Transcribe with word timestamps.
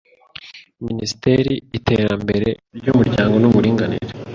Minisiteri 0.87 1.53
Iterambere 1.77 2.49
ry 2.77 2.87
Umuryango 2.93 3.35
n 3.39 3.45
Uburinganire 3.49 4.07